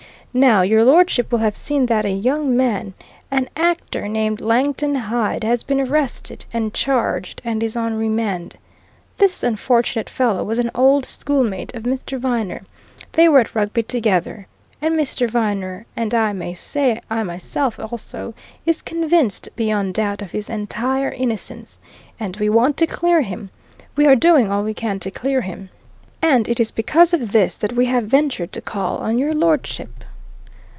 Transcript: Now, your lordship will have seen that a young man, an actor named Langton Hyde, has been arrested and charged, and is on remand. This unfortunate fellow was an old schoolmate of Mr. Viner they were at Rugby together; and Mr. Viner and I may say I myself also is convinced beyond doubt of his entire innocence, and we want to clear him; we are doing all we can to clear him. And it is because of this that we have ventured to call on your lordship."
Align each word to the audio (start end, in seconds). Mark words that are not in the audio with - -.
Now, 0.33 0.61
your 0.61 0.85
lordship 0.85 1.29
will 1.29 1.39
have 1.39 1.57
seen 1.57 1.87
that 1.87 2.05
a 2.05 2.09
young 2.09 2.55
man, 2.55 2.93
an 3.31 3.49
actor 3.57 4.07
named 4.07 4.39
Langton 4.39 4.95
Hyde, 4.95 5.43
has 5.43 5.61
been 5.61 5.81
arrested 5.81 6.45
and 6.53 6.73
charged, 6.73 7.41
and 7.43 7.61
is 7.61 7.75
on 7.75 7.95
remand. 7.95 8.55
This 9.17 9.43
unfortunate 9.43 10.09
fellow 10.09 10.41
was 10.45 10.57
an 10.57 10.71
old 10.73 11.05
schoolmate 11.05 11.73
of 11.75 11.83
Mr. 11.83 12.17
Viner 12.17 12.61
they 13.11 13.27
were 13.27 13.41
at 13.41 13.53
Rugby 13.53 13.83
together; 13.83 14.47
and 14.81 14.95
Mr. 14.95 15.29
Viner 15.29 15.85
and 15.97 16.13
I 16.13 16.31
may 16.31 16.53
say 16.53 17.01
I 17.09 17.23
myself 17.23 17.77
also 17.77 18.33
is 18.65 18.81
convinced 18.81 19.49
beyond 19.57 19.95
doubt 19.95 20.21
of 20.21 20.31
his 20.31 20.49
entire 20.49 21.11
innocence, 21.11 21.81
and 22.21 22.37
we 22.37 22.47
want 22.47 22.77
to 22.77 22.87
clear 22.87 23.19
him; 23.19 23.49
we 23.97 24.05
are 24.05 24.15
doing 24.15 24.49
all 24.49 24.63
we 24.63 24.73
can 24.73 24.97
to 25.01 25.11
clear 25.11 25.41
him. 25.41 25.69
And 26.21 26.47
it 26.47 26.61
is 26.61 26.71
because 26.71 27.13
of 27.13 27.33
this 27.33 27.57
that 27.57 27.73
we 27.73 27.87
have 27.87 28.05
ventured 28.05 28.53
to 28.53 28.61
call 28.61 28.99
on 28.99 29.17
your 29.17 29.33
lordship." 29.33 29.89